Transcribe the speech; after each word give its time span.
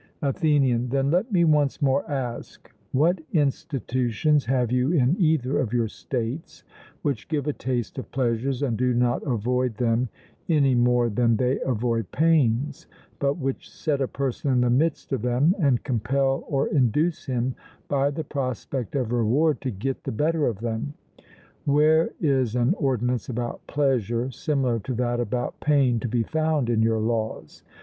ATHENIAN: 0.23 0.89
Then 0.89 1.11
let 1.11 1.31
me 1.31 1.43
once 1.43 1.79
more 1.79 2.09
ask, 2.09 2.73
what 2.91 3.21
institutions 3.33 4.45
have 4.45 4.71
you 4.71 4.91
in 4.91 5.15
either 5.19 5.59
of 5.59 5.73
your 5.73 5.87
states 5.87 6.63
which 7.03 7.27
give 7.27 7.45
a 7.45 7.53
taste 7.53 7.99
of 7.99 8.11
pleasures, 8.11 8.63
and 8.63 8.75
do 8.79 8.95
not 8.95 9.21
avoid 9.21 9.75
them 9.75 10.09
any 10.49 10.73
more 10.73 11.07
than 11.07 11.35
they 11.37 11.59
avoid 11.61 12.09
pains; 12.11 12.87
but 13.19 13.37
which 13.37 13.69
set 13.69 14.01
a 14.01 14.07
person 14.07 14.51
in 14.51 14.61
the 14.61 14.71
midst 14.71 15.11
of 15.13 15.21
them, 15.21 15.53
and 15.59 15.83
compel 15.83 16.45
or 16.47 16.67
induce 16.69 17.25
him 17.27 17.53
by 17.87 18.09
the 18.09 18.23
prospect 18.23 18.95
of 18.95 19.11
reward 19.11 19.61
to 19.61 19.69
get 19.69 20.03
the 20.03 20.11
better 20.11 20.47
of 20.47 20.61
them? 20.61 20.95
Where 21.65 22.09
is 22.19 22.55
an 22.55 22.73
ordinance 22.79 23.29
about 23.29 23.67
pleasure 23.67 24.31
similar 24.31 24.79
to 24.79 24.95
that 24.95 25.19
about 25.19 25.59
pain 25.59 25.99
to 25.99 26.07
be 26.07 26.23
found 26.23 26.71
in 26.71 26.81
your 26.81 26.99
laws? 26.99 27.61